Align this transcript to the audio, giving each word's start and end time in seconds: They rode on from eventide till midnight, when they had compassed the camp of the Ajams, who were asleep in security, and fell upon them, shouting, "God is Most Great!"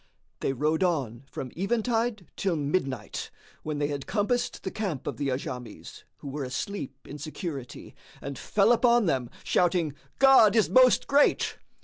They 0.39 0.51
rode 0.51 0.81
on 0.83 1.25
from 1.29 1.51
eventide 1.55 2.25
till 2.35 2.55
midnight, 2.55 3.29
when 3.61 3.77
they 3.77 3.85
had 3.89 4.07
compassed 4.07 4.63
the 4.63 4.71
camp 4.71 5.05
of 5.05 5.17
the 5.17 5.27
Ajams, 5.29 6.05
who 6.17 6.27
were 6.27 6.43
asleep 6.43 6.95
in 7.07 7.19
security, 7.19 7.93
and 8.19 8.35
fell 8.35 8.71
upon 8.71 9.05
them, 9.05 9.29
shouting, 9.43 9.93
"God 10.17 10.55
is 10.55 10.71
Most 10.71 11.05
Great!" 11.05 11.59